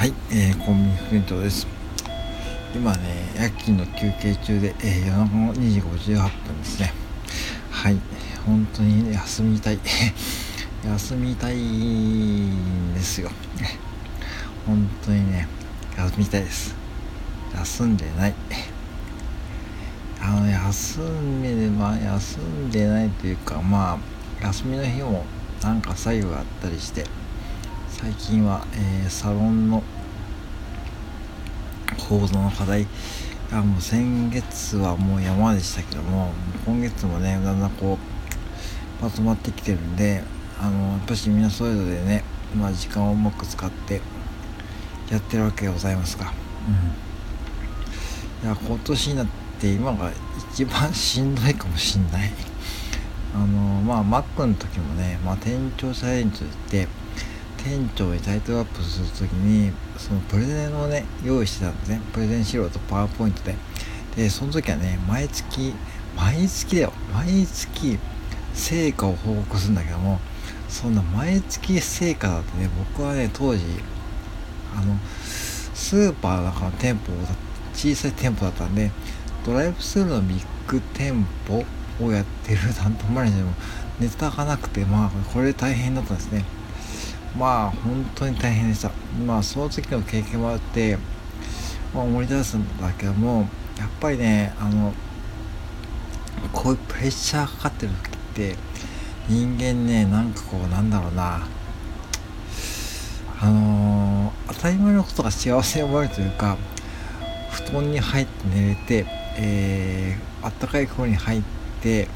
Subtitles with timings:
[0.00, 1.66] はい、えー、コンビニフリントです。
[2.74, 3.00] 今ね、
[3.36, 6.94] 夜勤の休憩中で、えー、夜中の2時58分ですね。
[7.70, 7.98] はい、
[8.46, 9.78] 本当に、ね、休みたい。
[10.86, 13.30] 休みたいんですよ。
[14.64, 15.46] 本当にね、
[15.98, 16.74] 休みたいです。
[17.54, 18.34] 休んでない。
[20.22, 23.98] あの、休んで、まあ、休んでないというか、ま
[24.40, 25.26] あ、休みの日も
[25.62, 27.04] なんか作業があったりして、
[28.02, 29.82] 最近は、えー、サロンの
[32.08, 32.86] 講座の課題
[33.50, 36.32] がもう先月はもう山でしたけども
[36.64, 37.98] 今月もねだんだんこ
[39.00, 40.22] うまとまってきてるんで
[40.58, 42.24] あのやっぱしみんなそれぞれね、
[42.56, 44.00] まあ、時間をうまく使って
[45.10, 46.32] やってるわけでございますが、
[48.42, 49.26] うん、いや今年になっ
[49.60, 50.10] て今が
[50.54, 52.30] 一番しんどいかもしんない。
[53.32, 56.88] あのまあマックの時もね、まあ、店長チャレンジといって
[57.62, 62.00] 店長にタイトルアップするときにそのプレゼンをね用意してたんですね。
[62.12, 63.54] プレゼン資料とパワーポイントで。
[64.16, 65.74] でその時はね毎月
[66.16, 66.92] 毎月だよ。
[67.12, 67.98] 毎月
[68.54, 70.20] 成果を報告するんだけども
[70.68, 73.62] そんな毎月成果だとね僕はね当時
[74.74, 74.96] あの
[75.34, 77.12] スーパーだから店舗
[77.74, 78.90] 小さい店舗だったんで
[79.44, 81.64] ドライブスルーのビッグ店舗
[82.00, 83.52] をやってる担当マネージャーも
[84.00, 86.44] ネタがなくてまあこれ大変だったんですね。
[87.36, 88.90] まあ本当に大変でした。
[89.26, 90.98] まあその時の経験もあって、
[91.94, 94.92] まあ、思い出すんだけどもやっぱりねあの
[96.52, 98.56] こういうプレッシャーかかってる時って
[99.28, 101.46] 人間ねなんかこうなんだろうな。
[103.42, 106.58] あのー、当たり前のことが幸せに思えるというか
[107.50, 109.06] 布団に入って寝れて、
[109.38, 111.42] えー、あったかい風呂に入っ
[111.80, 112.06] て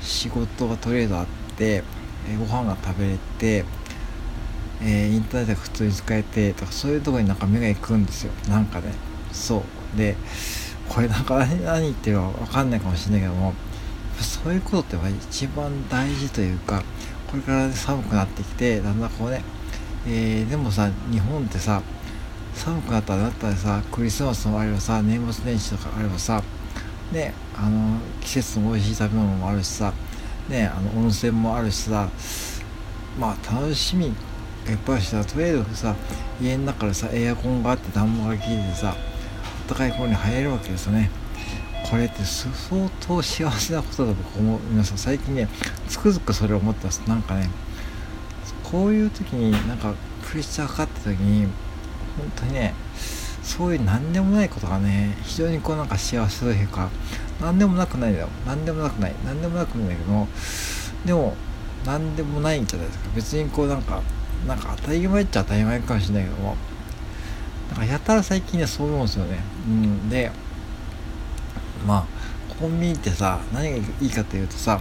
[0.00, 1.82] 仕事がとりあえずあって、
[2.28, 3.64] えー、ご飯が食べれて
[4.82, 8.32] えー、インターネット普通に使えてとかそういうとこになんか目が行くんですよ。
[8.48, 8.92] なんかね。
[9.32, 9.96] そう。
[9.96, 10.16] で
[10.88, 13.54] これなんか何何言ってるか分かんないかもしれないけども
[14.20, 14.96] そういうことって
[15.30, 16.82] 一番大事というか
[17.30, 19.42] これから寒くなってきてだんだんこうね、
[20.06, 21.82] えー、でもさ日本ってさ
[22.54, 26.42] 寒くなったらだったらさクリスマスもあればさ年末年始とかあればさ
[27.10, 29.92] ねあの季節の美味しい食べ物もあるしさ
[30.48, 32.08] ねあの温泉もあるしさ
[33.18, 34.14] まあ楽しみ
[34.68, 35.96] やっぱりさとりあえずさ
[36.40, 38.94] 家の中でさエアコンがあって暖房が効いてさ
[39.68, 41.10] 暖かい方に入るわけですよね。
[41.90, 45.48] これって相当幸せなことだと思う皆さん最近ね
[45.88, 47.00] つくづくそれを思ってます。
[47.06, 47.50] なんかね
[48.62, 49.94] こういう時になんか
[50.26, 51.46] プレッシャーかかった時に
[52.16, 52.74] 本当にね
[53.42, 56.88] そういう何でもないことがね非常にこうなんか幸せというか
[57.40, 59.14] 何でもなくないだよ何でもなくない。
[59.26, 60.28] 何でもなくないんだけど
[61.04, 61.34] でも
[61.84, 63.08] 何でもないんじゃないですか。
[63.14, 64.00] 別にこうなんか
[64.46, 66.56] なんか当たり前っちゃ当たり前かもしれないけども。
[67.70, 69.38] なんかやたら最近ねそう思うんですよね。
[69.66, 70.08] うん。
[70.10, 70.30] で
[71.86, 74.80] まあコンビニってさ何がいいかというとさ、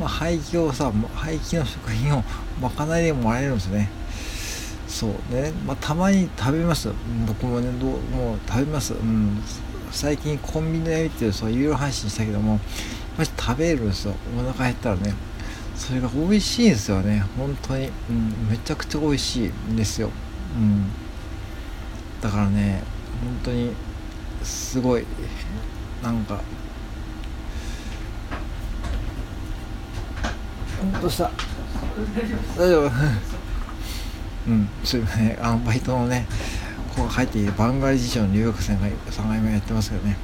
[0.00, 2.24] まあ、廃棄をさ廃棄の食品を
[2.60, 3.90] まかないでもらえるんですよね。
[4.88, 5.10] そう。
[5.34, 6.90] ね、まあ、たまに食べます。
[7.26, 9.42] 僕もねどうもう食べます、うん、
[9.90, 12.60] 最近コンビニでやりってそう有料配信したけどもやっ
[13.18, 14.14] ぱり食べるんですよ。
[14.36, 15.14] お腹減ったらね。
[15.82, 17.24] それが美味しいですよね。
[17.36, 20.10] 本当に、うん、めちゃくちゃ美味しいんですよ、
[20.56, 20.86] うん、
[22.20, 22.84] だからね
[23.20, 23.72] 本当に
[24.44, 25.04] すごい
[26.00, 26.40] なんか
[30.80, 31.32] ほんとした。
[32.56, 32.90] 大丈夫？
[34.46, 34.68] うん。
[34.84, 36.26] それねあのバイトのね
[36.94, 40.16] ここ入っているバンガリ事情の留学生が3回目やってますけどね。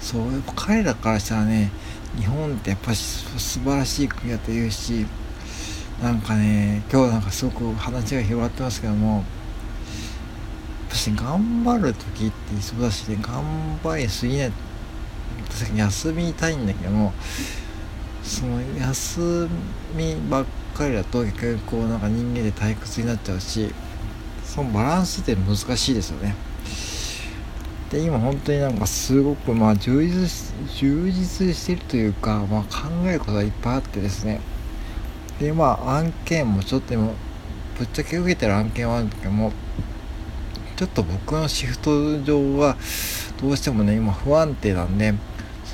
[0.00, 1.72] そう彼らからしたらね
[2.18, 5.06] 日本ってやっぱ素晴らしい国だと言うし
[6.02, 9.24] なんかね今日なんかすごく話が広がってますけども
[10.90, 13.42] 私頑張る時って忙しいで頑
[13.82, 14.52] 張りすぎない
[15.50, 17.12] 確かに休みたいんだけども
[18.22, 19.48] その休
[19.94, 20.44] みばっ
[20.74, 23.72] かりだと結局こうなんか人間で退屈になっちゃうし
[24.44, 26.34] そのバランスって難しいですよね。
[27.94, 34.40] で今本当になんかすごくまあ充実充実してるというか、まあ、考えることがいっぱいあってですね。
[35.38, 37.06] でまあ案件もちょっと今
[37.78, 39.52] ぶっちゃけ受けてる案件はあるんだけども
[40.74, 42.76] ちょっと僕のシフト上は
[43.40, 45.14] どうしてもね今不安定なんで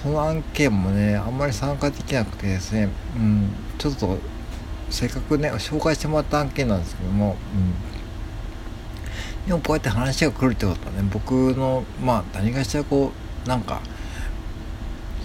[0.03, 4.19] その案件もねあんまり参加できなくてですねうんちょっと
[4.91, 7.90] せっかくね紹介してもらった案件なんですけども、うん。
[9.51, 13.11] でもこうやって話が来るってことはね僕のまあ何かしらこ
[13.45, 13.81] うなんか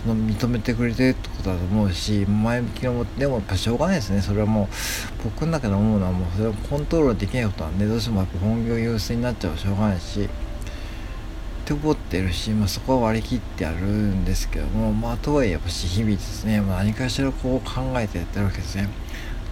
[0.02, 4.22] その認めてくれてるってことだと思うし前向きをでもやっぱしょうがないですね。
[4.22, 4.68] それはもう
[5.26, 10.28] 僕の中で思うのはもうそれをコントロールできないことなんでどうしてもやっぱ本業優先になっちゃうしょうがないしっ
[11.66, 18.90] て思ってるし、まあ、そこは割り切ってやるんですけどもまあとはいえやっぱし日々ですね、まあ、何かしらこう考えてやってるわけですね。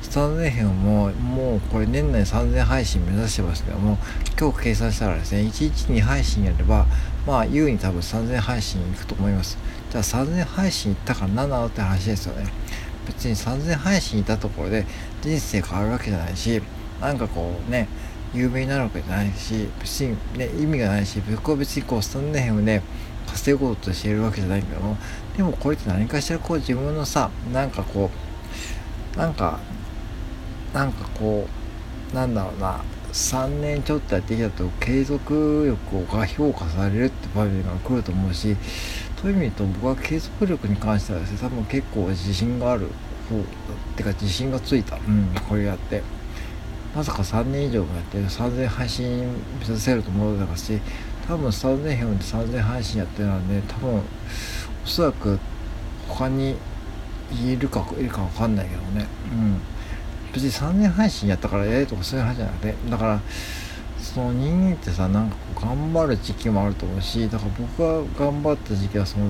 [0.04, 3.98] スタンド FM ももうこれ年内3000配信目指してますけども
[4.40, 6.86] 今日計算したらですね1日に配信やれば
[7.26, 9.58] まあ優に多分3000配信いくと思います。
[9.90, 12.48] じゃあ3000配信いったから何なのって話ですよね。
[13.08, 14.86] 別に3000配信いたところで
[15.22, 16.62] 人生変わるわけじゃないし
[17.02, 17.88] なんかこうね
[18.34, 22.82] 有名になるわけじゃないし別にね意味がないし僕は別にこうスタンド FM で
[23.28, 24.98] 稼ごうとしているわけじゃないけども
[25.38, 28.12] でもこれって何かしらこう自分のさなんかこ
[29.16, 29.60] うなんか
[30.74, 31.48] なんかこ
[32.12, 32.82] うなんだろうな
[33.12, 38.56] 3年ちょっとやってきたと継続力が評価されるって場面が来ると思うし
[39.22, 42.88] そういう意味でと僕は継続力に関してはですね多分結構自信がある
[43.30, 43.44] 方っ
[43.96, 44.98] てか自信がついた。
[44.98, 46.02] うんこれやって。
[46.96, 49.08] まさか3年以上もやって3000配信
[49.60, 50.80] 目指せると思うだろうし
[51.28, 55.40] 多分3000編で3000配信やってるので多分おそらく
[56.08, 56.56] 他に
[57.32, 59.08] いるかいるか分かんないけどね。
[59.32, 59.62] うん。
[60.34, 63.20] 別に3年配信やったからええとかそういう話じゃなくてだから
[64.00, 69.26] その人間ってさなんかこう頑張る時期もあると思うしだから僕が頑張った時期はその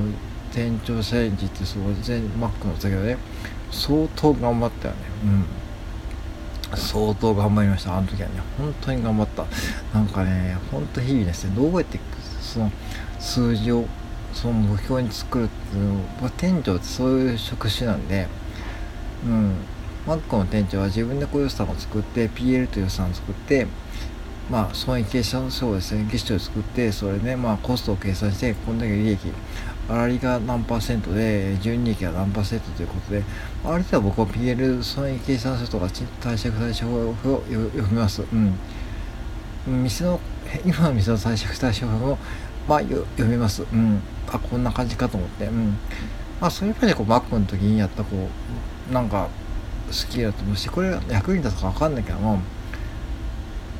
[0.53, 3.17] 店長チャレンジってその全マックの先ほどね
[3.71, 4.99] 相当頑張ったよね。
[5.25, 5.45] うん。
[6.77, 8.35] 相当頑張りましたあの時はね。
[8.57, 9.45] 本当に頑張った。
[9.93, 11.99] なんかね本当日々ですねどうやって
[12.39, 12.71] その
[13.19, 13.85] 数字を
[14.33, 18.27] その目標に作るっていうのは店長ってそういう職種なんで
[19.25, 19.55] うん。
[20.05, 23.67] マックの店長は自分でこう予算を作って PL という予算を作って
[24.49, 29.19] まあ損益計算書をですね月賞を作ってそれでまあコストを計算してこんだけ利益
[29.87, 33.23] 粗利が何パーセントで純利益が何パーセントということで
[33.65, 38.21] ある程度僕は PL 損益計算書とか貸借対照表を読みます。
[38.21, 38.57] うん。
[39.65, 40.19] 店の
[40.65, 42.17] 今の店の貸借対照表を
[42.67, 43.63] まあ読みます。
[43.63, 44.01] うん。
[44.27, 45.45] あこんな感じかと思って。
[45.45, 45.77] うん。
[46.39, 48.29] まあそういう意味でこうマックの時にやったこ
[48.89, 49.27] うなんか
[49.93, 52.39] 好きだと思うしこれが役に立つか分かんないけども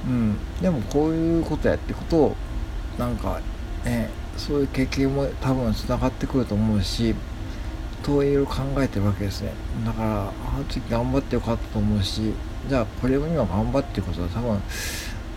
[0.07, 2.35] うんでもこういうことやっていくと
[2.97, 3.41] なんか
[3.83, 7.15] ねそういう経験も多分つながってくると思うし
[8.03, 9.53] といろいろ考えてるわけですね。
[9.85, 12.33] だからあの時頑張ってよかったと思うし
[12.67, 14.61] じゃあこれを今頑張ってることは多分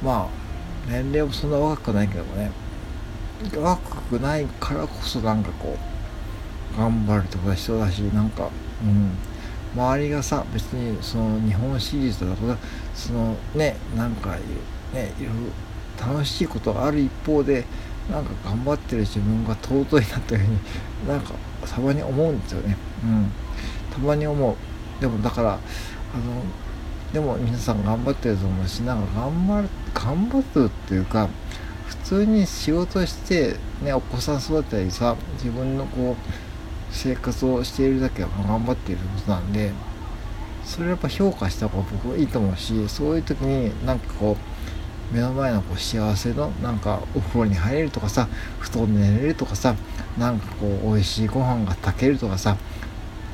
[0.03, 2.51] まあ年齢もそんな若くないけどもね。
[3.55, 5.77] 若くないからこそなんかこ
[6.75, 8.49] う頑張るとは必要だしなんか
[8.83, 9.11] うん。
[9.77, 12.57] 周りがさ別にその日本シリーズだとか
[12.95, 14.37] そのねなんか
[14.95, 15.35] ねいろい
[16.01, 17.65] ろ楽しいことがある一方で
[18.11, 21.35] なんか頑張ってる自分が尊いなというふうになんか
[21.67, 22.77] たまに思うんですよね。
[23.03, 23.31] うん。
[23.93, 24.57] たまに思う。
[25.01, 25.61] でもだからあの
[27.13, 31.29] でも皆さん頑張ってると思うしなんか頑張る頑張るっていうか
[31.87, 36.46] 普通に仕事してねお子さん育てたりさ自分のこう
[36.97, 39.71] 生活をしているだけは頑張っていることなんで
[40.65, 44.37] それやっぱ評価した方が僕はいいと思うしそういう時になんかこ
[45.13, 48.29] う目の前のこう幸せのなんかお風呂に入れるとかさ
[48.59, 49.77] 布団で寝れるとかさ
[50.19, 52.57] なんかこう美味しいご飯が炊けるとかさ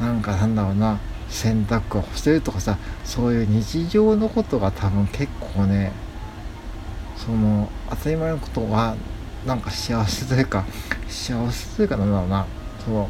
[0.01, 0.99] なんかなんだろうな
[1.29, 5.93] 洗濯が干せるとかさそういう日常のことが多分結構ね
[7.17, 8.97] その当たり前のことは
[9.47, 10.65] なんか幸せというか
[11.09, 12.47] 幸せというかなんだろうな
[12.85, 13.09] その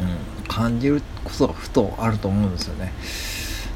[0.00, 2.92] うん、感じることがふとあると思うんですよね。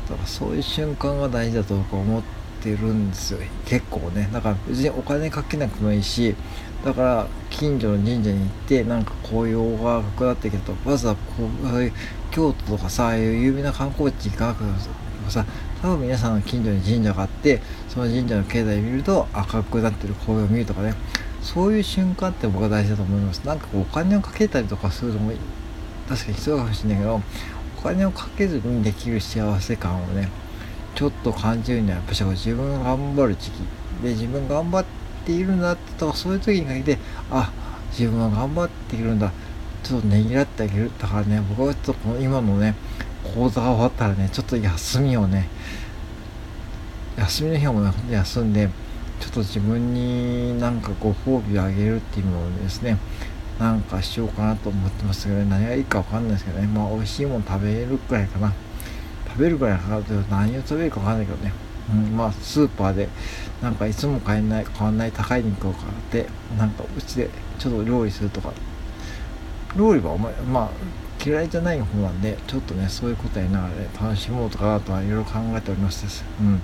[0.08, 2.22] だからそういう瞬間が大事だと僕は思っ
[2.62, 3.38] てるんですよ。
[3.64, 4.28] 結構ね。
[4.32, 6.34] だから別にお金かけなくてもいいし
[6.84, 11.92] だから近所の神社に行ってなんか紅葉が深なってきたとまずはこう
[12.32, 14.70] 京都とかさああいう有名な観光地行かなくて
[15.24, 15.46] もさ
[15.80, 20.94] 多分皆さんの近所に神社があってその神社の境内見ると赤くなってる紅葉を見るとかね。
[21.42, 23.40] そういう瞬間って僕は大事だと思います。
[23.44, 25.32] なんかお金をかけたりとかするのも
[26.12, 27.20] 確かに必要かもしれないけど
[27.78, 30.28] お金をかけずにできる幸せ感をね
[30.94, 33.62] ちょっと感じるにはやっぱし自分が頑張る時期。
[34.02, 34.84] で自分が頑張っ
[35.24, 36.98] ているんだってとかそういう時に限って
[37.30, 37.50] あ
[37.90, 39.32] 自分は頑張っているんだ。
[39.82, 42.74] ちょっとねぎらってあげるだからね僕はちょっとこの今のね
[43.34, 45.48] 講座が終わったらねちょっと休みをね
[47.16, 48.68] 休みの日もね休んで
[49.18, 52.98] ちょっと自分になんかご褒美をあげるっていうのをですね
[53.58, 55.44] なんかしようかなと思ってますけどね。
[55.44, 56.66] 何がいいかわかんないですけどね。
[56.66, 58.52] まあ美味しいもの食べるくらいかな。
[59.28, 61.52] 食べるくらいかなと何を食べるかわかんないけどね。
[61.90, 63.08] うん、まあスーパーで
[63.60, 68.52] なんかいつも買えない買わない高い肉を買ってなんかうちでちょっと料理するとか。
[69.76, 70.70] 料理はお前まあ
[71.24, 76.24] 嫌いじゃない方なんでちょっとねそういうことやりながら、ね、楽しもうとかなとはいろいろ考えておりますです。
[76.40, 76.60] うん。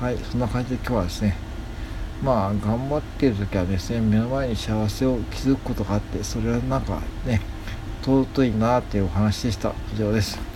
[0.00, 1.36] はいそんな感じで今日はですね
[2.22, 7.40] まあ頑張っている時はですね目の前に幸せを築くことがあってそれはなんかね
[8.02, 9.72] 尊いなっていうお話でした。
[9.94, 10.51] 以上です。